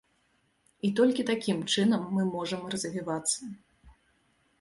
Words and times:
І 0.87 0.89
толькі 0.99 1.25
такім 1.31 1.59
чынам 1.73 2.01
мы 2.15 2.25
можам 2.37 2.61
развівацца. 2.77 3.51